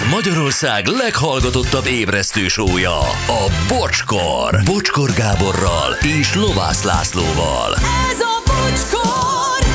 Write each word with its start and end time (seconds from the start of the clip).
Ez 0.00 0.06
Magyarország 0.10 0.86
leghallgatottabb 0.86 1.86
ébresztő 1.86 2.48
sója, 2.48 2.98
a 3.26 3.50
Bocskor. 3.68 4.62
Bocskor 4.64 5.10
Gáborral 5.12 5.92
és 6.20 6.34
Lovász 6.34 6.82
Lászlóval. 6.82 7.74
Ez 8.10 8.20
a 8.20 8.42
bocskor! 8.46 9.66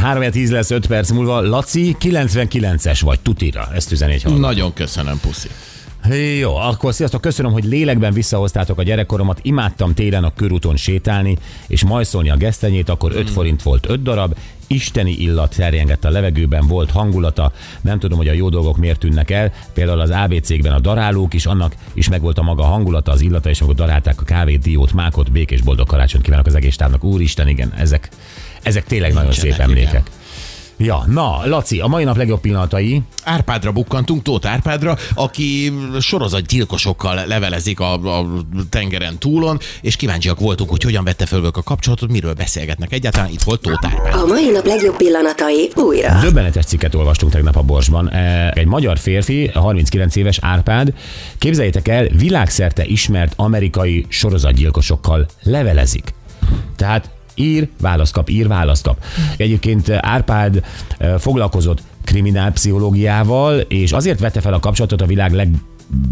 3 0.00 0.30
10 0.30 0.50
lesz 0.50 0.70
5 0.70 0.86
perc 0.86 1.10
múlva. 1.10 1.40
Laci, 1.40 1.96
99-es 2.00 3.00
vagy, 3.04 3.20
tutira. 3.20 3.68
Ezt 3.74 3.92
üzenégy 3.92 4.22
hallgat. 4.22 4.40
Nagyon 4.40 4.72
köszönöm, 4.72 5.20
puszi. 5.20 5.48
Jó, 6.38 6.56
akkor 6.56 6.94
sziasztok, 6.94 7.20
köszönöm, 7.20 7.52
hogy 7.52 7.64
lélekben 7.64 8.12
visszahoztátok 8.12 8.78
a 8.78 8.82
gyerekkoromat. 8.82 9.38
Imádtam 9.42 9.94
télen 9.94 10.24
a 10.24 10.34
körúton 10.34 10.76
sétálni, 10.76 11.36
és 11.66 11.84
majszolni 11.84 12.30
a 12.30 12.36
gesztenyét, 12.36 12.88
akkor 12.88 13.12
5 13.14 13.30
forint 13.30 13.62
volt 13.62 13.88
5 13.88 14.02
darab. 14.02 14.34
Isteni 14.70 15.12
illat 15.12 15.56
terjengett 15.56 16.04
a 16.04 16.10
levegőben, 16.10 16.66
volt 16.66 16.90
hangulata. 16.90 17.52
Nem 17.80 17.98
tudom, 17.98 18.18
hogy 18.18 18.28
a 18.28 18.32
jó 18.32 18.48
dolgok 18.48 18.76
miért 18.76 18.98
tűnnek 18.98 19.30
el. 19.30 19.52
Például 19.74 20.00
az 20.00 20.10
ABC-kben 20.10 20.72
a 20.72 20.80
darálók 20.80 21.34
is, 21.34 21.46
annak 21.46 21.74
is 21.92 22.08
megvolt 22.08 22.38
a 22.38 22.42
maga 22.42 22.62
hangulata, 22.62 23.12
az 23.12 23.20
illata, 23.20 23.48
és 23.48 23.60
amikor 23.60 23.76
darálták 23.76 24.20
a 24.20 24.24
kávét, 24.24 24.62
diót, 24.62 24.92
mákot, 24.92 25.32
békés 25.32 25.60
boldog 25.60 25.86
karácsonyt 25.86 26.24
kívánok 26.24 26.46
az 26.46 26.54
egész 26.54 26.76
távnak. 26.76 27.04
Úristen, 27.04 27.48
igen, 27.48 27.72
ezek, 27.76 28.08
ezek 28.62 28.84
tényleg 28.84 29.12
nagyon 29.12 29.32
szép 29.32 29.58
emlékek. 29.58 30.10
Ja, 30.80 31.04
na, 31.06 31.40
Laci, 31.44 31.80
a 31.80 31.86
mai 31.86 32.04
nap 32.04 32.16
legjobb 32.16 32.40
pillanatai. 32.40 33.02
Árpádra 33.24 33.72
bukkantunk, 33.72 34.22
Tóth 34.22 34.50
Árpádra, 34.50 34.96
aki 35.14 35.72
sorozatgyilkosokkal 36.00 37.26
levelezik 37.26 37.80
a, 37.80 38.18
a 38.18 38.26
tengeren 38.70 39.18
túlon, 39.18 39.58
és 39.80 39.96
kíváncsiak 39.96 40.40
voltunk, 40.40 40.70
hogy 40.70 40.82
hogyan 40.82 41.04
vette 41.04 41.26
föl 41.26 41.44
a 41.44 41.62
kapcsolatot, 41.62 42.10
miről 42.10 42.34
beszélgetnek 42.34 42.92
egyáltalán. 42.92 43.30
Itt 43.30 43.42
volt 43.42 43.60
Tóth 43.60 43.86
Árpád. 43.86 44.14
A 44.14 44.26
mai 44.26 44.50
nap 44.50 44.66
legjobb 44.66 44.96
pillanatai 44.96 45.70
újra. 45.74 46.20
Döbbenetes 46.20 46.64
cikket 46.64 46.94
olvastunk 46.94 47.32
tegnap 47.32 47.56
a 47.56 47.62
Borsban. 47.62 48.10
E, 48.10 48.50
Egy 48.50 48.66
magyar 48.66 48.98
férfi, 48.98 49.46
39 49.46 50.16
éves 50.16 50.38
Árpád, 50.40 50.92
képzeljétek 51.38 51.88
el, 51.88 52.06
világszerte 52.08 52.84
ismert 52.84 53.32
amerikai 53.36 54.06
sorozatgyilkosokkal 54.08 55.26
levelezik. 55.42 56.14
Tehát 56.76 57.10
ír, 57.38 57.68
választ 57.80 58.12
kap, 58.12 58.28
ír, 58.28 58.48
választ 58.48 58.82
kap. 58.82 59.04
Egyébként 59.36 59.90
Árpád 59.90 60.64
e, 60.98 61.18
foglalkozott 61.18 61.82
kriminálpszichológiával, 62.04 63.58
és 63.58 63.92
azért 63.92 64.20
vette 64.20 64.40
fel 64.40 64.52
a 64.52 64.60
kapcsolatot 64.60 65.00
a 65.00 65.06
világ 65.06 65.32
leg 65.32 65.48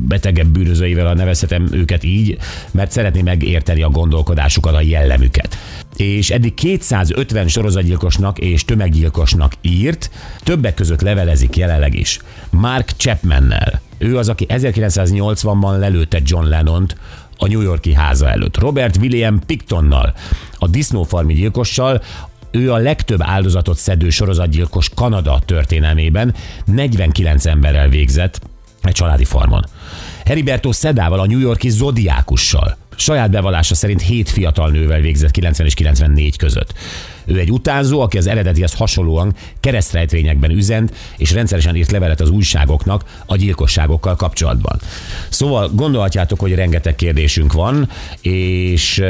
betegebb 0.08 0.46
bűnözőivel, 0.46 1.06
ha 1.06 1.14
nevezhetem 1.14 1.68
őket 1.72 2.04
így, 2.04 2.38
mert 2.70 2.90
szeretné 2.90 3.22
megérteni 3.22 3.82
a 3.82 3.88
gondolkodásukat, 3.88 4.74
a 4.74 4.80
jellemüket. 4.80 5.58
És 5.96 6.30
eddig 6.30 6.54
250 6.54 7.48
sorozatgyilkosnak 7.48 8.38
és 8.38 8.64
tömeggyilkosnak 8.64 9.52
írt, 9.60 10.10
többek 10.42 10.74
között 10.74 11.00
levelezik 11.00 11.56
jelenleg 11.56 11.94
is. 11.94 12.18
Mark 12.50 12.90
Chapmannel. 12.96 13.80
Ő 13.98 14.16
az, 14.16 14.28
aki 14.28 14.46
1980-ban 14.48 15.78
lelőtte 15.78 16.20
John 16.24 16.48
Lennont 16.48 16.96
a 17.38 17.46
New 17.46 17.60
Yorki 17.60 17.92
háza 17.92 18.28
előtt. 18.28 18.58
Robert 18.58 18.96
William 18.96 19.40
Pictonnal, 19.46 20.14
a 20.58 20.66
disznófarmi 20.66 21.34
gyilkossal, 21.34 22.02
ő 22.50 22.72
a 22.72 22.76
legtöbb 22.76 23.20
áldozatot 23.22 23.76
szedő 23.76 24.10
sorozatgyilkos 24.10 24.88
Kanada 24.94 25.40
történelmében 25.46 26.34
49 26.64 27.46
emberrel 27.46 27.88
végzett 27.88 28.40
egy 28.82 28.92
családi 28.92 29.24
farmon. 29.24 29.64
Heriberto 30.24 30.72
Szedával, 30.72 31.20
a 31.20 31.26
New 31.26 31.38
Yorki 31.38 31.68
zodiákussal. 31.68 32.76
Saját 32.96 33.30
bevallása 33.30 33.74
szerint 33.74 34.02
7 34.02 34.30
fiatal 34.30 34.70
nővel 34.70 35.00
végzett 35.00 35.30
90 35.30 35.66
és 35.66 35.74
94 35.74 36.36
között. 36.36 36.72
Ő 37.24 37.38
egy 37.38 37.50
utánzó, 37.50 38.00
aki 38.00 38.18
az 38.18 38.26
eredetihez 38.26 38.74
hasonlóan 38.74 39.34
keresztrejtvényekben 39.60 40.50
üzent, 40.50 40.94
és 41.16 41.32
rendszeresen 41.32 41.76
írt 41.76 41.90
levelet 41.90 42.20
az 42.20 42.30
újságoknak 42.30 43.04
a 43.26 43.36
gyilkosságokkal 43.36 44.16
kapcsolatban. 44.16 44.80
Szóval 45.28 45.70
gondolhatjátok, 45.72 46.40
hogy 46.40 46.54
rengeteg 46.54 46.94
kérdésünk 46.94 47.52
van, 47.52 47.88
és 48.20 49.02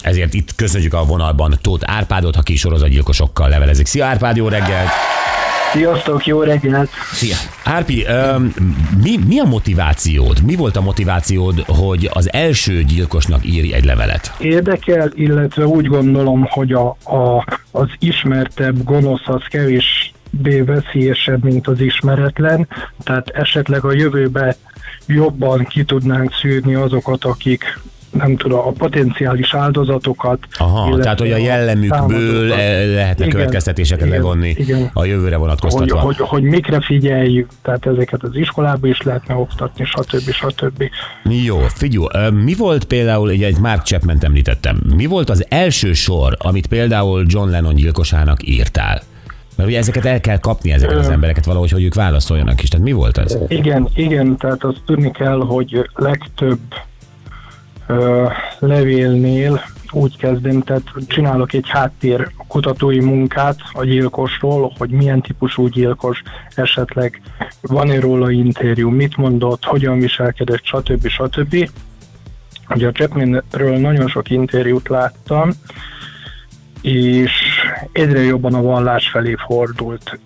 ezért 0.00 0.34
itt 0.34 0.54
köszönjük 0.54 0.94
a 0.94 1.04
vonalban 1.04 1.58
Tóth 1.62 1.92
Árpádot, 1.92 2.36
aki 2.36 2.56
sorozatgyilkosokkal 2.56 3.48
levelezik. 3.48 3.86
Szia 3.86 4.06
Árpád, 4.06 4.36
jó 4.36 4.48
reggelt! 4.48 4.88
Sziasztok, 5.72 6.26
jó 6.26 6.42
reggelt! 6.42 6.90
Szia! 7.12 7.36
Árpi, 7.64 8.06
mi, 9.02 9.18
mi 9.26 9.38
a 9.38 9.44
motivációd? 9.44 10.42
Mi 10.42 10.54
volt 10.54 10.76
a 10.76 10.80
motivációd, 10.80 11.58
hogy 11.66 12.10
az 12.12 12.32
első 12.32 12.82
gyilkosnak 12.82 13.46
írj 13.46 13.72
egy 13.72 13.84
levelet? 13.84 14.32
Érdekel, 14.38 15.10
illetve 15.14 15.66
úgy 15.66 15.86
gondolom, 15.86 16.46
hogy 16.50 16.72
a, 16.72 16.88
a, 16.88 17.44
az 17.70 17.88
ismertebb 17.98 18.84
gonosz 18.84 19.28
az 19.28 19.42
kevésbé 19.48 20.60
veszélyesebb, 20.60 21.44
mint 21.44 21.66
az 21.66 21.80
ismeretlen, 21.80 22.68
tehát 23.02 23.28
esetleg 23.28 23.84
a 23.84 23.92
jövőbe 23.92 24.56
jobban 25.06 25.64
ki 25.64 25.84
tudnánk 25.84 26.32
szűrni 26.34 26.74
azokat, 26.74 27.24
akik 27.24 27.64
nem 28.10 28.36
tudom, 28.36 28.58
a 28.58 28.70
potenciális 28.70 29.54
áldozatokat. 29.54 30.38
Aha, 30.58 30.86
illetve 30.86 31.02
tehát 31.02 31.18
hogy 31.18 31.32
a 31.32 31.36
jellemükből 31.36 32.52
eh, 32.52 32.94
lehetne 32.94 33.24
Igen, 33.24 33.36
következtetéseket 33.36 34.06
igen, 34.06 34.18
levonni 34.18 34.54
igen. 34.58 34.90
a 34.92 35.04
jövőre 35.04 35.30
hogy, 35.30 35.38
vonatkoztatva. 35.38 35.98
hogy, 35.98 36.16
hogy 36.18 36.42
mikre 36.42 36.80
figyeljük, 36.80 37.50
tehát 37.62 37.86
ezeket 37.86 38.22
az 38.22 38.36
iskolába 38.36 38.86
is 38.86 39.02
lehetne 39.02 39.34
oktatni, 39.34 39.84
stb. 39.84 40.30
stb. 40.30 40.84
Jó, 41.44 41.58
figyelj, 41.58 42.06
ö, 42.12 42.30
mi 42.30 42.54
volt 42.54 42.84
például, 42.84 43.30
egy 43.30 43.58
Mark 43.58 43.82
chapman 43.82 44.18
említettem, 44.20 44.80
mi 44.96 45.06
volt 45.06 45.30
az 45.30 45.44
első 45.48 45.92
sor, 45.92 46.36
amit 46.38 46.66
például 46.66 47.24
John 47.26 47.50
Lennon 47.50 47.74
gyilkosának 47.74 48.48
írtál? 48.48 49.02
Mert 49.56 49.68
ugye 49.68 49.78
ezeket 49.78 50.04
el 50.04 50.20
kell 50.20 50.38
kapni, 50.38 50.72
ezeket 50.72 50.96
az 50.96 51.08
embereket 51.08 51.44
valahogy, 51.44 51.70
hogy 51.70 51.84
ők 51.84 51.94
válaszoljanak 51.94 52.62
is. 52.62 52.68
Tehát 52.68 52.86
mi 52.86 52.92
volt 52.92 53.18
ez? 53.18 53.38
Igen, 53.48 53.88
igen, 53.94 54.36
tehát 54.36 54.64
azt 54.64 54.82
tudni 54.86 55.10
kell, 55.10 55.38
hogy 55.38 55.90
legtöbb 55.94 56.58
levélnél 58.58 59.60
úgy 59.92 60.16
kezdem, 60.16 60.62
tehát 60.62 60.82
csinálok 61.06 61.52
egy 61.52 61.68
háttér 61.68 62.30
kutatói 62.48 63.00
munkát 63.00 63.56
a 63.72 63.84
gyilkosról, 63.84 64.72
hogy 64.78 64.90
milyen 64.90 65.20
típusú 65.20 65.66
gyilkos, 65.66 66.22
esetleg 66.54 67.20
van-e 67.60 68.00
róla 68.00 68.30
interjú, 68.30 68.90
mit 68.90 69.16
mondott, 69.16 69.64
hogyan 69.64 69.98
viselkedett, 69.98 70.64
stb. 70.64 71.08
stb. 71.08 71.70
Ugye 72.74 72.86
a 72.86 72.92
Chapmanről 72.92 73.78
nagyon 73.78 74.08
sok 74.08 74.30
interjút 74.30 74.88
láttam, 74.88 75.50
és 76.82 77.32
egyre 77.92 78.20
jobban 78.20 78.54
a 78.54 78.62
vallás 78.62 79.08
felé 79.08 79.34
fordult. 79.46 80.18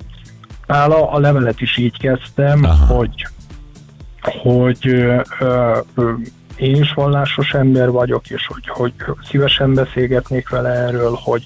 Nála 0.66 1.10
a 1.10 1.19
levelet 1.19 1.60
is 1.60 1.76
így 1.76 1.98
kezdtem, 1.98 2.64
Aha. 2.64 2.94
hogy 2.94 3.26
hogy 4.20 4.88
ö, 4.88 5.20
ö, 5.94 6.12
én 6.56 6.76
is 6.76 6.92
vallásos 6.92 7.54
ember 7.54 7.91
vagyok, 7.91 8.31
és 8.31 8.47
hogy, 8.47 8.69
hogy 8.69 8.92
szívesen 9.28 9.75
beszélgetnék 9.75 10.48
vele 10.48 10.69
erről, 10.69 11.19
hogy, 11.22 11.44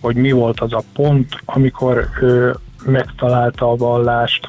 hogy 0.00 0.16
mi 0.16 0.30
volt 0.30 0.60
az 0.60 0.72
a 0.72 0.82
pont, 0.92 1.42
amikor 1.44 2.08
ő 2.20 2.54
megtalálta 2.84 3.70
a 3.70 3.76
vallást. 3.76 4.48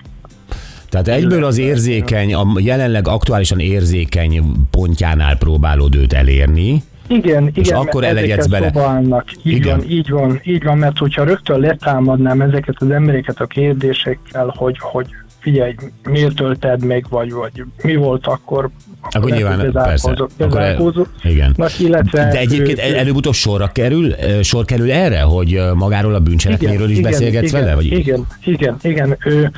Tehát 0.90 1.08
egyből 1.08 1.44
az 1.44 1.58
érzékeny, 1.58 2.34
a 2.34 2.46
jelenleg 2.58 3.08
aktuálisan 3.08 3.59
érzékeny 3.59 4.42
pontjánál 4.72 5.38
próbálod 5.38 5.96
őt 5.96 6.14
elérni, 6.14 6.84
Igen, 7.09 7.47
igen, 7.47 7.78
mert 7.78 7.88
akkor 7.88 8.03
elegyedsz 8.03 8.47
bele. 8.47 8.72
Így 9.44 9.56
Igen. 9.56 9.78
van, 9.78 9.90
így 9.90 10.09
van, 10.09 10.40
így 10.44 10.64
van, 10.64 10.78
mert 10.78 10.97
hogyha 10.97 11.24
rögtön 11.24 11.59
letámadnám 11.59 12.41
ezeket 12.41 12.76
az 12.80 12.90
embereket 12.90 13.40
a 13.40 13.46
kérdésekkel, 13.46 14.53
hogy, 14.58 14.78
hogy 14.80 15.08
figyelj, 15.40 15.76
miért 16.04 16.36
tölted 16.36 16.86
meg, 16.86 17.06
vagy, 17.10 17.32
vagy 17.32 17.64
mi 17.84 17.96
volt 17.96 18.28
akkor, 18.28 18.70
Akkor 19.12 19.32
nyilván, 19.32 19.72
persze. 19.72 20.12
Akkor 20.40 20.62
el- 20.62 21.08
igen. 21.24 21.54
Na, 21.56 21.66
illetve 21.80 22.30
De 22.30 22.40
egyébként 22.40 22.78
ő- 22.78 22.82
el- 22.82 22.96
előbb-utóbb 22.96 23.34
sorra 23.34 23.68
kerül, 23.68 24.14
sor 24.42 24.66
kerül 24.66 24.92
erre, 24.92 25.22
hogy 25.22 25.62
magáról 25.74 26.16
a 26.16 26.20
bűncselekményről 26.20 26.90
is 26.90 27.00
beszélgetsz 27.00 27.50
igen, 27.50 27.62
vele? 27.62 27.76
Vagy? 27.76 27.86
Igen, 27.86 28.28
igen, 28.44 28.78
igen. 28.82 29.18
Ő, 29.26 29.52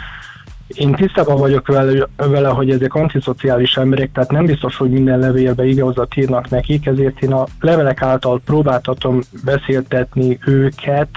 én 0.68 0.92
tisztában 0.92 1.38
vagyok 1.38 1.68
vele, 1.68 2.08
vele, 2.18 2.48
hogy 2.48 2.70
ezek 2.70 2.94
antiszociális 2.94 3.76
emberek, 3.76 4.12
tehát 4.12 4.32
nem 4.32 4.46
biztos, 4.46 4.76
hogy 4.76 4.90
minden 4.90 5.20
levélbe 5.20 5.66
igazat 5.66 6.18
írnak 6.18 6.50
nekik, 6.50 6.86
ezért 6.86 7.22
én 7.22 7.32
a 7.32 7.46
levelek 7.60 8.02
által 8.02 8.42
próbáltatom 8.46 9.20
beszéltetni 9.44 10.38
őket 10.46 11.10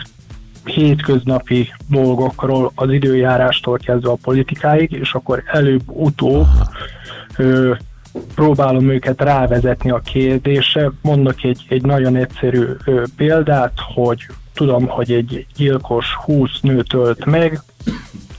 hétköznapi 0.64 1.68
dolgokról, 1.88 2.72
az 2.74 2.90
időjárástól 2.90 3.78
kezdve 3.78 4.10
a 4.10 4.18
politikáig, 4.22 4.92
és 4.92 5.12
akkor 5.12 5.42
előbb-utóbb 5.46 6.46
ö, 7.36 7.74
próbálom 8.34 8.90
őket 8.90 9.20
rávezetni 9.20 9.90
a 9.90 9.98
kérdésre. 9.98 10.90
Mondok 11.02 11.44
egy, 11.44 11.64
egy 11.68 11.82
nagyon 11.82 12.16
egyszerű 12.16 12.66
ö, 12.84 13.02
példát, 13.16 13.72
hogy 13.94 14.26
tudom, 14.54 14.86
hogy 14.86 15.12
egy 15.12 15.46
gyilkos 15.56 16.14
20 16.14 16.60
nőt 16.60 16.92
ölt 16.92 17.24
meg, 17.24 17.60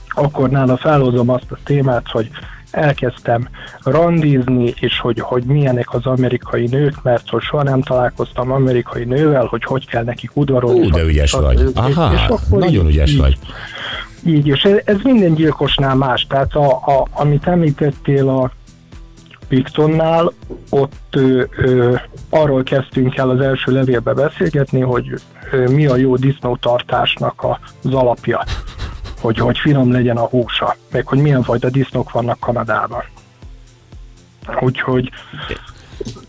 akkor 0.08 0.50
nála 0.50 0.76
felhozom 0.76 1.28
azt 1.28 1.50
a 1.50 1.58
témát, 1.64 2.08
hogy 2.08 2.30
elkezdtem 2.70 3.48
randizni, 3.82 4.74
és 4.80 4.98
hogy, 5.00 5.20
hogy 5.20 5.44
milyenek 5.44 5.94
az 5.94 6.06
amerikai 6.06 6.66
nők, 6.66 7.02
mert 7.02 7.28
hogy 7.28 7.42
soha 7.42 7.62
nem 7.62 7.82
találkoztam 7.82 8.52
amerikai 8.52 9.04
nővel, 9.04 9.44
hogy 9.44 9.64
hogy 9.64 9.86
kell 9.86 10.04
nekik 10.04 10.30
udvarolni. 10.36 10.86
Ú, 10.86 10.90
de 10.90 11.02
ügyes 11.04 11.32
vagy. 11.32 11.60
És 11.60 11.66
Aha, 11.74 12.02
akkor 12.28 12.58
nagyon 12.58 12.84
így- 12.86 12.90
ügyes 12.94 13.10
így- 13.10 13.18
vagy. 13.20 13.38
így, 14.24 14.46
és 14.46 14.62
ez, 14.64 14.80
ez 14.84 14.96
minden 15.02 15.34
gyilkosnál 15.34 15.94
más. 15.94 16.26
Tehát 16.28 16.54
a, 16.54 16.66
a, 16.70 17.06
amit 17.12 17.46
említettél 17.46 18.28
a 18.28 18.50
Pictonnál, 19.48 20.32
ott 20.70 20.92
ö, 21.16 21.42
ö, 21.56 21.94
arról 22.30 22.62
kezdtünk 22.62 23.16
el 23.16 23.30
az 23.30 23.40
első 23.40 23.72
levélbe 23.72 24.12
beszélgetni, 24.12 24.80
hogy 24.80 25.14
ö, 25.52 25.68
mi 25.68 25.86
a 25.86 25.96
jó 25.96 26.16
disznótartásnak 26.16 27.44
az 27.82 27.94
alapja, 27.94 28.44
hogy, 29.20 29.38
hogy 29.38 29.58
finom 29.58 29.92
legyen 29.92 30.16
a 30.16 30.26
húsa, 30.26 30.76
meg 30.90 31.06
hogy 31.06 31.18
milyen 31.18 31.42
fajta 31.42 31.70
disznók 31.70 32.10
vannak 32.10 32.40
Kanadában. 32.40 33.04
Úgyhogy 34.60 35.10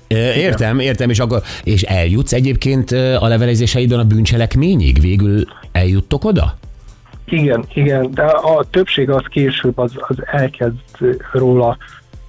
Értem, 0.07 0.79
értem, 0.79 1.09
és, 1.09 1.19
akkor, 1.19 1.41
és 1.63 1.81
eljutsz 1.81 2.33
egyébként 2.33 2.91
a 2.91 3.27
levelezéseidben 3.27 3.99
a 3.99 4.03
bűncselekményig? 4.03 5.01
Végül 5.01 5.45
eljuttok 5.71 6.25
oda? 6.25 6.57
Igen, 7.25 7.65
igen, 7.73 8.11
de 8.11 8.23
a 8.23 8.65
többség 8.69 9.09
az 9.09 9.23
később 9.29 9.77
az, 9.77 9.91
az 9.97 10.17
elkezd 10.25 10.75
róla 11.31 11.77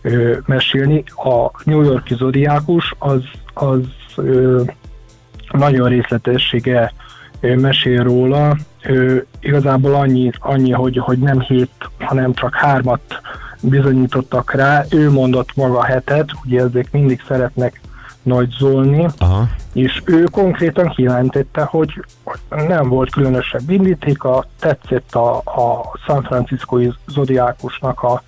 ö, 0.02 0.36
mesélni. 0.46 1.04
A 1.16 1.62
New 1.64 1.82
Yorki 1.82 2.14
zodiákus 2.14 2.94
az, 2.98 3.22
az 3.54 3.80
ö, 4.16 4.62
nagyon 5.50 5.88
részletessége 5.88 6.92
mesél 7.40 8.02
róla. 8.02 8.56
Ö, 8.82 9.16
igazából 9.40 9.94
annyi, 9.94 10.30
annyi 10.38 10.70
hogy, 10.70 10.96
hogy 10.96 11.18
nem 11.18 11.40
hét, 11.40 11.70
hanem 11.98 12.34
csak 12.34 12.54
hármat 12.54 13.00
bizonyítottak 13.60 14.52
rá. 14.52 14.84
Ő 14.90 15.10
mondott 15.10 15.56
maga 15.56 15.84
hetet, 15.84 16.30
ugye 16.44 16.60
ezek 16.60 16.92
mindig 16.92 17.22
szeretnek 17.28 17.80
nagy 18.22 18.54
zolni, 18.58 19.06
Aha. 19.18 19.48
és 19.72 20.02
ő 20.04 20.22
konkrétan 20.22 20.88
kijelentette, 20.88 21.62
hogy 21.62 22.04
nem 22.48 22.88
volt 22.88 23.10
különösebb 23.10 23.70
indítéka, 23.70 24.44
tetszett 24.60 25.14
a, 25.14 25.36
a 25.36 25.92
San 26.06 26.22
Franciscoi 26.22 26.92
zodiákusnak 27.06 28.02
a, 28.02 28.22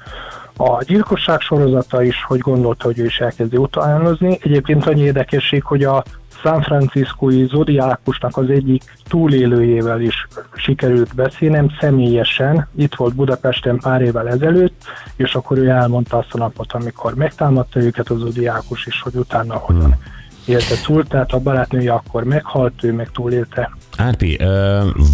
a 0.57 0.83
gyilkosság 0.83 1.41
sorozata 1.41 2.03
is, 2.03 2.25
hogy 2.25 2.39
gondolta, 2.39 2.85
hogy 2.85 2.99
ő 2.99 3.05
is 3.05 3.19
elkezdi 3.19 3.57
utánozni. 3.57 4.39
Egyébként 4.43 4.87
annyi 4.87 5.01
érdekesség, 5.01 5.63
hogy 5.65 5.85
a 5.85 6.05
San 6.43 6.63
Franciscoi 6.63 7.47
zodiákusnak 7.47 8.37
az 8.37 8.51
egyik 8.51 8.83
túlélőjével 9.09 10.01
is 10.01 10.27
sikerült 10.55 11.15
beszélnem 11.15 11.69
személyesen. 11.81 12.69
Itt 12.77 12.95
volt 12.95 13.15
Budapesten 13.15 13.79
pár 13.79 14.01
évvel 14.01 14.29
ezelőtt, 14.29 14.85
és 15.17 15.35
akkor 15.35 15.59
ő 15.59 15.69
elmondta 15.69 16.19
azt 16.19 16.35
a 16.35 16.39
napot, 16.39 16.73
amikor 16.73 17.15
megtámadta 17.15 17.81
őket 17.81 18.09
az 18.09 18.19
zodiákus 18.19 18.87
is, 18.87 19.01
hogy 19.01 19.15
utána 19.15 19.55
hogyan 19.55 19.97
élte 20.45 20.75
túl. 20.85 21.05
Tehát 21.05 21.33
a 21.33 21.39
barátnője 21.39 21.93
akkor 21.93 22.25
meghalt, 22.25 22.85
ő 22.85 22.93
meg 22.93 23.11
túlélte. 23.11 23.71
Árpi, 23.97 24.39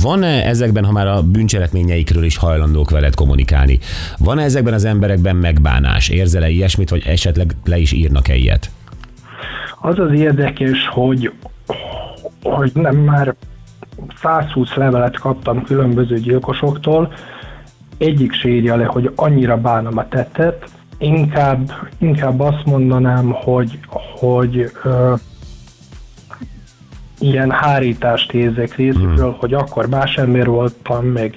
van-e 0.02 0.46
ezekben, 0.46 0.84
ha 0.84 0.92
már 0.92 1.06
a 1.06 1.22
bűncselekményeikről 1.22 2.24
is 2.24 2.36
hajlandók 2.36 2.90
veled 2.90 3.14
kommunikálni, 3.14 3.78
van-e 4.18 4.42
ezekben 4.42 4.74
az 4.74 4.84
emberekben 4.84 5.36
megbánás? 5.36 6.08
Érzel-e 6.08 6.48
ilyesmit, 6.48 6.90
vagy 6.90 7.02
esetleg 7.06 7.56
le 7.64 7.78
is 7.78 7.92
írnak-e 7.92 8.34
ilyet? 8.34 8.70
Az 9.86 9.98
az 9.98 10.12
érdekes, 10.12 10.88
hogy, 10.88 11.32
hogy 12.42 12.70
nem 12.74 12.96
már 12.96 13.34
120 14.20 14.74
levelet 14.74 15.18
kaptam 15.18 15.62
különböző 15.62 16.18
gyilkosoktól, 16.18 17.12
egyik 17.98 18.32
se 18.32 18.48
írja 18.48 18.76
le, 18.76 18.84
hogy 18.84 19.12
annyira 19.16 19.56
bánom 19.60 19.98
a 19.98 20.08
tettet, 20.08 20.64
inkább, 20.98 21.72
inkább 21.98 22.40
azt 22.40 22.64
mondanám, 22.64 23.30
hogy, 23.30 23.78
hogy 24.18 24.70
ö, 24.84 25.14
ilyen 27.18 27.50
hárítást 27.50 28.32
érzek 28.32 28.76
részükről, 28.76 29.36
hogy 29.38 29.54
akkor 29.54 29.88
más 29.88 30.16
ember 30.16 30.46
voltam, 30.46 31.04
meg 31.04 31.36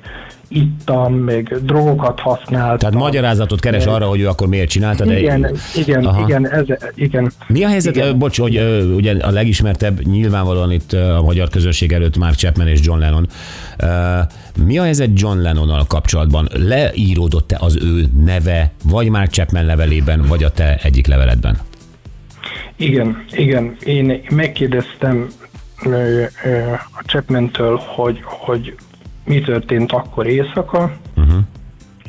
ittam, 0.49 1.13
meg 1.13 1.57
drogokat 1.63 2.19
használtam. 2.19 2.77
Tehát 2.77 2.95
magyarázatot 2.95 3.59
keres 3.59 3.85
arra, 3.85 4.05
hogy 4.05 4.19
ő 4.19 4.27
akkor 4.27 4.47
miért 4.47 4.69
csinálta, 4.69 5.05
de... 5.05 5.19
Igen, 5.19 5.55
igen, 5.75 6.05
Aha. 6.05 6.27
igen, 6.27 6.49
ez, 6.49 6.65
igen. 6.95 7.31
Mi 7.47 7.63
a 7.63 7.67
helyzet, 7.67 7.95
Igen. 7.95 8.17
bocs, 8.17 8.39
hogy 8.39 8.57
ugye 8.95 9.15
a 9.21 9.29
legismertebb 9.29 10.01
nyilvánvalóan 10.01 10.71
itt 10.71 10.93
a 10.93 11.21
magyar 11.25 11.49
közönség 11.49 11.91
előtt 11.91 12.17
Mark 12.17 12.35
Chapman 12.35 12.67
és 12.67 12.79
John 12.83 12.99
Lennon. 12.99 13.27
Mi 14.65 14.77
a 14.77 14.83
helyzet 14.83 15.09
John 15.13 15.37
Lennonnal 15.37 15.85
kapcsolatban? 15.87 16.47
Leíródott-e 16.53 17.57
az 17.59 17.77
ő 17.81 18.05
neve, 18.25 18.71
vagy 18.83 19.09
Mark 19.09 19.31
Chapman 19.31 19.65
levelében, 19.65 20.25
vagy 20.27 20.43
a 20.43 20.51
te 20.51 20.79
egyik 20.83 21.07
leveledben? 21.07 21.57
Igen, 22.75 23.25
igen. 23.31 23.75
Én 23.83 24.21
megkérdeztem 24.29 25.27
a 26.97 27.03
Chapman-től, 27.05 27.81
hogy, 27.85 28.19
hogy 28.23 28.75
mi 29.25 29.42
történt 29.42 29.92
akkor 29.92 30.27
éjszaka, 30.27 30.92
uh-huh. 31.18 31.39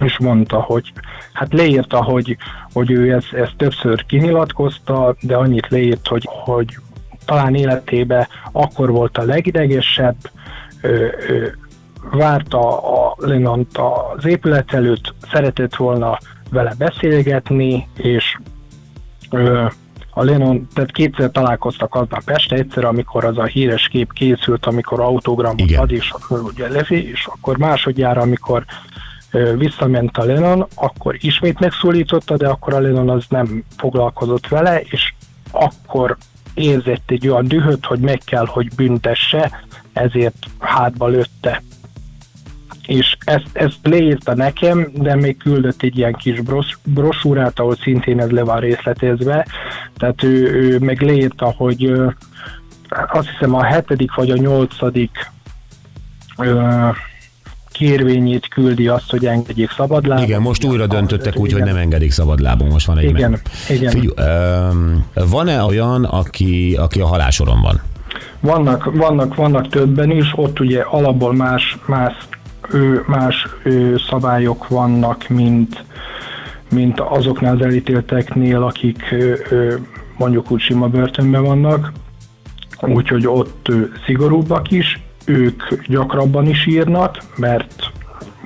és 0.01 0.19
mondta, 0.19 0.61
hogy 0.61 0.93
hát 1.33 1.53
leírta, 1.53 2.05
hogy, 2.05 2.37
hogy 2.73 2.91
ő 2.91 3.12
ezt, 3.12 3.33
ezt 3.33 3.57
többször 3.57 4.07
kinyilatkozta, 4.07 5.17
de 5.21 5.37
annyit 5.37 5.69
leírt, 5.69 6.09
hogy, 6.09 6.29
hogy 6.31 6.77
talán 7.25 7.55
életébe 7.55 8.29
akkor 8.53 8.91
volt 8.91 9.19
a 9.19 9.25
legidegesebb, 9.25 10.17
ö, 10.83 11.07
ö, 11.29 11.47
várta 12.11 12.83
a 12.83 13.15
Lennont 13.19 13.79
az 14.17 14.27
épület 14.27 14.73
előtt, 14.73 15.15
szeretett 15.33 15.77
volna 15.77 16.19
vele 16.51 16.75
beszélgetni, 16.79 17.89
és 17.97 18.39
ö, 19.31 19.67
a 20.20 20.25
Lennon, 20.25 20.67
tehát 20.75 20.93
kétszer 20.93 21.31
találkoztak 21.31 21.94
aznap 21.94 22.31
este, 22.31 22.56
egyszer, 22.56 22.84
amikor 22.84 23.25
az 23.25 23.38
a 23.38 23.44
híres 23.44 23.88
kép 23.88 24.12
készült, 24.12 24.67
amikor 24.67 25.00
autogramot 25.00 25.61
Igen. 25.61 25.81
ad, 25.81 25.90
és 25.90 26.11
akkor 26.11 26.40
ugye 26.40 26.69
levi, 26.69 27.11
és 27.11 27.26
akkor 27.26 27.58
másodjára, 27.58 28.20
amikor 28.20 28.64
visszament 29.56 30.17
a 30.17 30.25
Lennon, 30.25 30.67
akkor 30.75 31.17
ismét 31.20 31.61
megszólította, 31.61 32.37
de 32.37 32.49
akkor 32.49 32.75
a 32.75 32.81
Lennon 32.81 33.08
az 33.08 33.25
nem 33.28 33.64
foglalkozott 33.76 34.49
vele, 34.49 34.81
és 34.81 35.12
akkor 35.50 36.17
érzett 36.55 37.11
egy 37.11 37.28
olyan 37.28 37.49
dühöt, 37.49 37.87
hogy 37.87 38.00
meg 38.00 38.20
kell, 38.25 38.46
hogy 38.46 38.75
büntesse, 38.75 39.50
ezért 39.93 40.46
hátba 40.58 41.06
lőtte 41.06 41.62
és 42.90 43.16
ezt, 43.25 43.50
ezt 43.52 43.78
leírta 43.82 44.34
nekem, 44.34 44.88
de 44.94 45.14
még 45.14 45.37
küldött 45.37 45.82
egy 45.82 45.99
ilyen 45.99 46.12
kis 46.12 46.40
bros, 46.40 46.78
brosúrát, 46.84 47.58
ahol 47.58 47.76
szintén 47.76 48.20
ez 48.20 48.31
le 48.31 48.43
van 48.43 48.61
részletezve, 48.61 49.46
tehát 50.00 50.23
ő, 50.23 50.52
ő 50.52 50.79
meg 50.79 51.00
leírta, 51.02 51.55
hogy 51.56 51.93
azt 53.12 53.29
hiszem 53.29 53.55
a 53.55 53.64
hetedik 53.64 54.14
vagy 54.14 54.31
a 54.31 54.37
nyolcadik 54.37 55.31
kérvényét 57.73 58.49
küldi 58.49 58.88
azt, 58.88 59.11
hogy 59.11 59.26
engedjék 59.26 59.70
szabadlábon. 59.70 60.25
Igen, 60.25 60.41
most 60.41 60.64
újra 60.64 60.87
döntöttek 60.87 61.37
úgy, 61.37 61.52
hogy 61.52 61.61
Igen. 61.61 61.75
nem 61.75 61.83
engedik 61.83 62.12
szabadlábon. 62.12 62.69
Most 62.69 62.87
van 62.87 62.99
egy 62.99 63.09
Igen, 63.09 63.30
meg... 63.30 63.42
igen. 63.69 64.12
Öm, 64.16 65.04
van-e 65.14 65.62
olyan, 65.62 66.04
aki, 66.04 66.76
aki 66.78 67.00
a 67.00 67.07
halásoron 67.07 67.61
van? 67.61 67.80
Vannak, 68.40 68.90
vannak, 68.95 69.35
vannak 69.35 69.69
többen 69.69 70.11
is, 70.11 70.33
ott 70.35 70.61
ugye 70.61 70.80
alapból 70.80 71.35
más, 71.35 71.78
más, 71.87 72.14
ő, 72.73 73.04
más 73.07 73.49
ő, 73.62 73.97
szabályok 74.09 74.69
vannak, 74.69 75.28
mint, 75.28 75.85
mint 76.71 77.00
azoknál 77.00 77.55
az 77.55 77.62
elítélteknél, 77.62 78.62
akik 78.62 79.15
mondjuk 80.17 80.50
úgy 80.50 80.61
sima 80.61 80.89
börtönben 80.89 81.43
vannak, 81.43 81.93
úgyhogy 82.81 83.27
ott 83.27 83.69
szigorúbbak 84.07 84.71
is, 84.71 85.00
ők 85.25 85.62
gyakrabban 85.87 86.47
is 86.47 86.67
írnak, 86.67 87.17
mert 87.37 87.91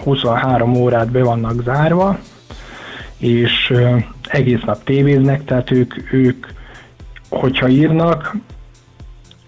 23 0.03 0.75
órát 0.75 1.11
be 1.11 1.23
vannak 1.23 1.63
zárva, 1.63 2.19
és 3.19 3.73
egész 4.23 4.61
nap 4.65 4.85
tévéznek, 4.85 5.45
tehát 5.45 5.71
ők, 5.71 6.13
ők 6.13 6.47
hogyha 7.29 7.69
írnak, 7.69 8.37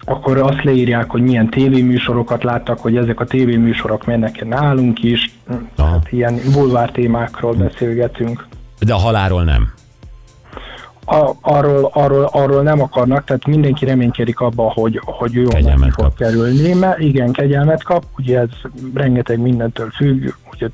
akkor 0.05 0.37
azt 0.37 0.63
leírják, 0.63 1.09
hogy 1.09 1.21
milyen 1.21 1.49
tévéműsorokat 1.49 2.43
láttak, 2.43 2.79
hogy 2.79 2.97
ezek 2.97 3.19
a 3.19 3.25
tévéműsorok 3.25 4.05
mennek 4.05 4.45
nálunk 4.45 5.03
is, 5.03 5.39
tehát 5.75 6.11
ilyen 6.11 6.39
bulvár 6.53 6.91
témákról 6.91 7.53
beszélgetünk. 7.53 8.45
De 8.79 8.93
a 8.93 8.97
halálról 8.97 9.43
nem. 9.43 9.73
A, 11.05 11.31
arról, 11.41 11.89
arról, 11.93 12.29
arról 12.31 12.61
nem 12.61 12.81
akarnak, 12.81 13.23
tehát 13.23 13.45
mindenki 13.45 13.85
reménykedik 13.85 14.39
abba, 14.39 14.71
hogy, 14.73 15.01
hogy 15.03 15.37
onnan 15.37 15.49
Kegyelmet 15.49 15.93
fog 15.93 16.03
kap. 16.03 16.17
kerülni, 16.17 16.73
mert 16.73 16.99
igen, 16.99 17.31
kegyelmet 17.31 17.83
kap, 17.83 18.03
ugye 18.17 18.39
ez 18.39 18.49
rengeteg 18.93 19.39
mindentől 19.39 19.89
függ, 19.89 20.29
ugye 20.53 20.67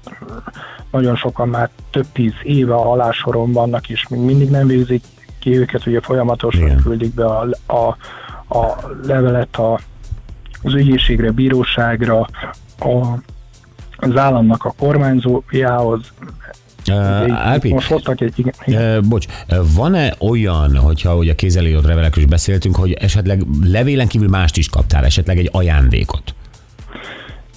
nagyon 0.91 1.15
sokan 1.15 1.47
már 1.47 1.69
több 1.91 2.05
tíz 2.13 2.33
éve 2.43 2.73
a 2.73 2.87
halálsoron 2.87 3.51
vannak, 3.51 3.89
és 3.89 4.07
még 4.07 4.19
mindig 4.19 4.49
nem 4.49 4.67
végzik 4.67 5.03
ki 5.39 5.57
őket, 5.57 5.85
ugye 5.85 5.99
folyamatosan 6.01 6.61
Igen. 6.61 6.81
küldik 6.81 7.13
be 7.13 7.25
a, 7.25 7.47
a, 7.65 7.97
a 8.57 8.75
levelet 9.03 9.55
a, 9.55 9.79
az 10.63 10.73
ügyészségre, 10.73 11.31
bíróságra, 11.31 12.19
a, 12.79 13.17
az 13.97 14.15
államnak 14.17 14.65
a 14.65 14.73
kormányzójához. 14.77 16.13
Uh, 16.87 17.47
Árpi, 17.47 17.73
most 17.73 17.87
hoztak 17.87 18.21
egy, 18.21 18.33
igen, 18.35 18.53
igen. 18.65 18.97
Uh, 18.97 19.03
bocs, 19.03 19.25
van-e 19.75 20.13
olyan, 20.19 20.77
hogyha 20.77 21.17
ugye 21.17 21.31
a 21.31 21.35
kézzelírott 21.35 21.85
levelekről 21.85 22.23
is 22.23 22.29
beszéltünk, 22.29 22.75
hogy 22.75 22.91
esetleg 22.91 23.43
levélen 23.63 24.07
kívül 24.07 24.29
mást 24.29 24.57
is 24.57 24.69
kaptál, 24.69 25.05
esetleg 25.05 25.37
egy 25.37 25.49
ajándékot? 25.51 26.33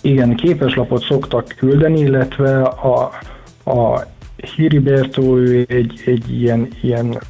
igen, 0.06 0.36
képeslapot 0.36 1.04
szoktak 1.04 1.54
küldeni, 1.56 2.00
illetve 2.00 2.62
a, 2.62 3.10
a 3.70 4.06
Hiriberto 4.56 5.38
ő 5.38 5.66
egy, 5.68 6.02
egy 6.06 6.40
ilyen, 6.40 6.68
ilyen, 6.82 7.20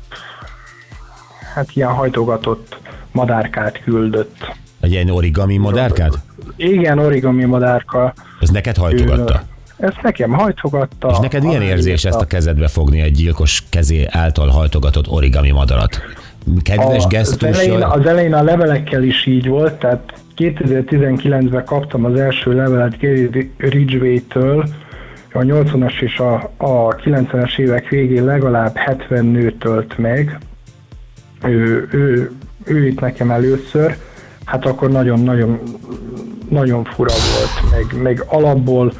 hát 1.54 1.70
ilyen 1.72 1.88
hajtogatott 1.88 2.76
madárkát 3.12 3.82
küldött. 3.82 4.56
Egy 4.80 4.90
ilyen 4.90 5.10
origami 5.10 5.56
madárkát? 5.56 6.18
Igen, 6.56 6.98
origami 6.98 7.44
madárka. 7.44 8.14
Ez 8.40 8.48
neked 8.48 8.76
hajtogatta? 8.76 9.42
Ő, 9.42 9.55
ezt 9.76 10.02
nekem 10.02 10.30
hajtogatta. 10.30 11.08
És 11.10 11.18
neked 11.18 11.44
milyen 11.44 11.62
érzés 11.62 12.04
ezt 12.04 12.20
a 12.20 12.24
kezedbe 12.24 12.68
fogni 12.68 13.00
egy 13.00 13.12
gyilkos 13.12 13.62
kezé 13.70 14.06
által 14.10 14.48
hajtogatott 14.48 15.08
origami 15.08 15.50
madarat? 15.50 16.00
Kedves 16.62 17.04
a, 17.04 17.08
gesztus? 17.08 17.48
Az 17.48 17.58
elején, 17.58 17.82
az 17.82 18.06
elején 18.06 18.34
a 18.34 18.42
levelekkel 18.42 19.02
is 19.02 19.26
így 19.26 19.48
volt, 19.48 19.74
tehát 19.74 20.12
2019-ben 20.36 21.64
kaptam 21.64 22.04
az 22.04 22.18
első 22.18 22.54
levelet 22.54 23.00
Gary 23.00 23.52
Ridgway-től, 23.56 24.64
a 25.32 25.38
80-as 25.38 26.00
és 26.00 26.18
a, 26.18 26.34
a 26.56 26.94
90-es 26.94 27.58
évek 27.58 27.88
végén 27.88 28.24
legalább 28.24 28.76
70 28.76 29.24
nőt 29.24 29.58
tölt 29.58 29.98
meg. 29.98 30.38
Ő, 31.44 31.88
ő, 31.90 32.32
ő 32.64 32.86
itt 32.86 33.00
nekem 33.00 33.30
először, 33.30 33.96
hát 34.46 34.66
akkor 34.66 34.90
nagyon-nagyon 34.90 35.60
nagyon 36.48 36.84
fura 36.84 37.12
volt, 37.12 37.70
meg, 37.70 38.02
meg 38.02 38.24
alapból 38.26 38.92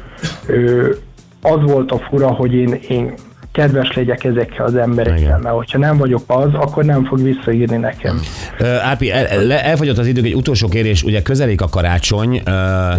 ő, 0.45 0.97
az 1.41 1.61
volt 1.61 1.91
a 1.91 1.97
fura, 2.09 2.27
hogy 2.27 2.53
én, 2.53 2.79
én 2.89 3.13
kedves 3.51 3.93
legyek 3.93 4.23
ezekkel 4.23 4.65
az 4.65 4.75
emberekkel, 4.75 5.21
Igen. 5.21 5.39
mert 5.39 5.55
hogyha 5.55 5.77
nem 5.77 5.97
vagyok 5.97 6.23
az, 6.27 6.53
akkor 6.53 6.85
nem 6.85 7.05
fog 7.05 7.21
visszaírni 7.21 7.77
nekem. 7.77 8.21
Ö, 8.57 8.67
Ápi, 8.67 9.11
el, 9.11 9.51
elfogyott 9.51 9.97
az 9.97 10.07
idők, 10.07 10.25
egy 10.25 10.35
utolsó 10.35 10.67
kérés, 10.67 11.03
ugye 11.03 11.21
közelik 11.21 11.61
a 11.61 11.67
karácsony, 11.67 12.41
ö, 12.45 12.51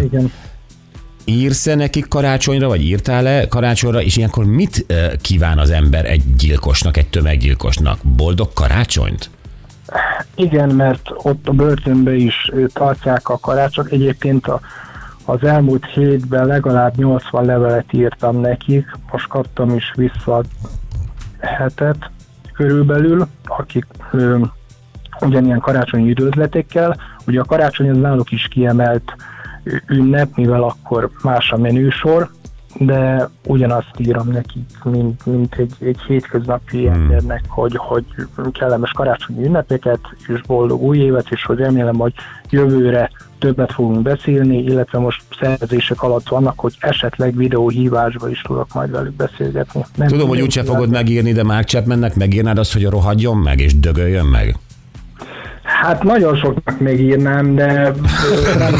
Igen. 0.03 0.31
írsz-e 1.25 1.75
nekik 1.75 2.07
karácsonyra, 2.07 2.67
vagy 2.67 2.81
írtál-e 2.81 3.47
karácsonyra, 3.47 4.01
és 4.01 4.17
ilyenkor 4.17 4.45
mit 4.45 4.85
ö, 4.87 5.05
kíván 5.21 5.57
az 5.57 5.69
ember 5.69 6.05
egy 6.05 6.35
gyilkosnak, 6.35 6.97
egy 6.97 7.07
tömeggyilkosnak? 7.07 7.99
Boldog 8.03 8.53
karácsonyt? 8.53 9.29
Igen, 10.39 10.69
mert 10.69 11.11
ott 11.15 11.47
a 11.47 11.51
börtönben 11.51 12.15
is 12.15 12.51
tartják 12.73 13.29
a 13.29 13.37
karácsok. 13.37 13.91
Egyébként 13.91 14.47
a, 14.47 14.59
az 15.25 15.43
elmúlt 15.43 15.85
hétben 15.85 16.45
legalább 16.45 16.95
80 16.95 17.45
levelet 17.45 17.93
írtam 17.93 18.39
nekik, 18.39 18.85
most 19.11 19.27
kaptam 19.27 19.75
is 19.75 19.93
vissza 19.95 20.43
hetet 21.39 22.11
körülbelül, 22.53 23.27
akik 23.45 23.85
ö, 24.11 24.39
ugyanilyen 25.19 25.59
karácsonyi 25.59 26.09
üdvözletekkel. 26.09 26.95
Ugye 27.27 27.39
a 27.39 27.45
karácsony 27.45 27.89
az 27.89 27.97
náluk 27.97 28.31
is 28.31 28.47
kiemelt 28.47 29.13
ünnep, 29.87 30.35
mivel 30.35 30.63
akkor 30.63 31.09
más 31.23 31.51
a 31.51 31.57
menősor, 31.57 32.29
de 32.77 33.29
ugyanazt 33.45 33.91
írom 33.97 34.27
nekik, 34.27 34.83
mint, 34.83 35.25
mint 35.25 35.55
egy, 35.55 35.73
egy 35.79 35.99
hétköznapi 36.07 36.85
hmm. 36.85 36.93
embernek, 36.93 37.43
hogy, 37.47 37.75
hogy 37.75 38.03
kellemes 38.51 38.91
karácsonyi 38.91 39.45
ünnepeket, 39.45 39.99
és 40.27 40.41
boldog 40.41 40.81
új 40.81 40.97
évet, 40.97 41.25
és 41.29 41.43
hogy 41.43 41.57
remélem, 41.57 41.95
hogy 41.95 42.13
jövőre 42.49 43.11
többet 43.39 43.73
fogunk 43.73 44.01
beszélni, 44.01 44.63
illetve 44.63 44.99
most 44.99 45.21
szervezések 45.39 46.03
alatt 46.03 46.27
vannak, 46.27 46.59
hogy 46.59 46.75
esetleg 46.79 47.35
videóhívásba 47.35 48.29
is 48.29 48.41
tudok 48.41 48.73
majd 48.73 48.91
velük 48.91 49.13
beszélgetni. 49.13 49.85
Nem 49.95 50.07
Tudom, 50.07 50.27
hogy 50.27 50.41
úgyse 50.41 50.63
fogod 50.63 50.89
megírni, 50.89 51.31
de 51.31 51.43
Mark 51.43 51.67
Chapmannek 51.67 52.15
megírnád 52.15 52.57
azt, 52.57 52.73
hogy 52.73 52.85
rohadjon 52.85 53.37
meg, 53.37 53.59
és 53.59 53.79
dögöljön 53.79 54.25
meg? 54.25 54.55
Hát 55.81 56.03
nagyon 56.03 56.35
soknak 56.37 56.79
megírnám, 56.79 57.55
de 57.55 57.93
nem, 58.57 58.75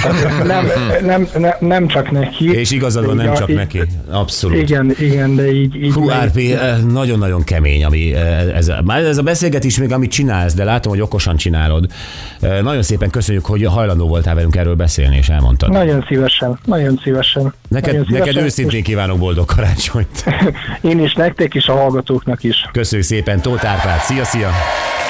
nem, 0.46 0.66
nem, 1.06 1.28
nem, 1.38 1.54
nem 1.60 1.88
csak 1.88 2.12
neki. 2.12 2.52
És 2.54 2.72
igazad 2.72 3.06
van, 3.06 3.16
nem 3.16 3.34
csak 3.34 3.54
neki. 3.54 3.82
Abszolút. 4.12 4.58
Igen, 4.58 4.94
igen, 5.00 5.36
de 5.36 5.52
így... 5.52 5.76
így 5.76 5.94
Hú, 5.94 6.10
Árpi, 6.12 6.54
eh, 6.54 6.78
nagyon-nagyon 6.92 7.44
kemény, 7.44 7.84
ami 7.86 8.14
eh, 8.14 8.56
ez, 8.58 8.68
a- 8.68 8.82
már 8.86 9.04
ez 9.04 9.18
a 9.18 9.22
beszélgetés 9.22 9.80
még, 9.80 9.92
amit 9.92 10.12
csinálsz, 10.12 10.54
de 10.54 10.64
látom, 10.64 10.92
hogy 10.92 11.02
okosan 11.02 11.36
csinálod. 11.36 11.86
Eh, 12.42 12.62
Nagyon 12.62 12.82
szépen 12.82 13.10
köszönjük, 13.10 13.46
hogy 13.46 13.64
hajlandó 13.66 14.08
voltál 14.08 14.36
velünk 14.36 14.56
erről 14.56 14.76
beszélni, 14.76 15.18
és 15.18 15.30
elmondtad. 15.30 15.72
Nagyon 15.72 16.06
szívesen, 16.08 16.60
nagyon 16.66 17.00
szívesen. 17.04 17.54
Neked, 17.68 17.94
nagyon 17.94 18.06
neked 18.10 18.26
szívesen, 18.28 18.44
őszintén 18.44 18.84
kívánok 18.84 19.18
boldog 19.18 19.46
karácsonyt. 19.46 20.24
Én 20.82 21.00
is 21.04 21.14
nektek 21.14 21.54
is, 21.54 21.68
a 21.68 21.74
hallgatóknak 21.74 22.44
is. 22.44 22.70
Köszönjük 22.72 23.08
szépen, 23.08 23.42
Tóth 23.42 23.70
Árpád. 23.70 24.00
Szia, 24.00 24.24
szia! 24.24 24.50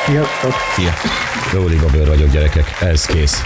Sziasztok! 0.09 0.53
Szia. 0.75 0.93
Róli 1.53 1.75
Gabőr 1.75 2.07
vagyok, 2.07 2.29
gyerekek. 2.29 2.77
Ez 2.81 3.05
kész. 3.05 3.43